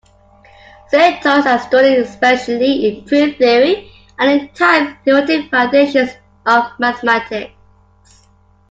Setoids 0.91 1.45
are 1.45 1.59
studied 1.59 1.99
especially 1.99 2.87
in 2.87 3.05
proof 3.05 3.37
theory 3.37 3.91
and 4.17 4.31
in 4.41 4.49
type-theoretic 4.49 5.51
foundations 5.51 6.09
of 6.47 6.71
mathematics. 6.79 7.53